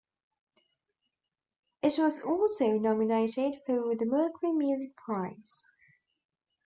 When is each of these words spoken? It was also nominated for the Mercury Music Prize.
It 1.83 1.93
was 1.99 2.23
also 2.23 2.75
nominated 2.79 3.53
for 3.67 3.95
the 3.95 4.07
Mercury 4.07 4.51
Music 4.51 4.95
Prize. 4.97 5.67